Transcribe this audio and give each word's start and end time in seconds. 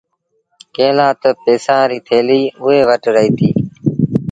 ڪݩهݩ 0.75 0.95
لآ 0.97 1.07
تا 1.21 1.29
پئيسآݩ 1.43 1.87
ريٚ 1.89 2.05
ٿيليٚ 2.07 2.51
اُئي 2.63 2.79
وٽ 2.87 3.03
رهيتي۔ 3.13 3.49